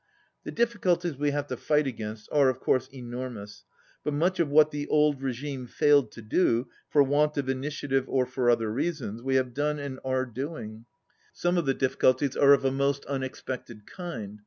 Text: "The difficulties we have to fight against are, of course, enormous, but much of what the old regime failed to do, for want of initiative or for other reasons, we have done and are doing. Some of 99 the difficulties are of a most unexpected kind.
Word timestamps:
"The 0.45 0.51
difficulties 0.51 1.15
we 1.15 1.29
have 1.29 1.45
to 1.45 1.55
fight 1.57 1.85
against 1.85 2.27
are, 2.31 2.49
of 2.49 2.59
course, 2.59 2.87
enormous, 2.91 3.65
but 4.03 4.15
much 4.15 4.39
of 4.39 4.49
what 4.49 4.71
the 4.71 4.87
old 4.87 5.21
regime 5.21 5.67
failed 5.67 6.11
to 6.13 6.23
do, 6.23 6.69
for 6.89 7.03
want 7.03 7.37
of 7.37 7.47
initiative 7.47 8.05
or 8.07 8.25
for 8.25 8.49
other 8.49 8.71
reasons, 8.73 9.21
we 9.21 9.35
have 9.35 9.53
done 9.53 9.77
and 9.77 9.99
are 10.03 10.25
doing. 10.25 10.85
Some 11.33 11.55
of 11.55 11.65
99 11.65 11.65
the 11.67 11.79
difficulties 11.85 12.35
are 12.35 12.53
of 12.53 12.65
a 12.65 12.71
most 12.71 13.05
unexpected 13.05 13.85
kind. 13.85 14.39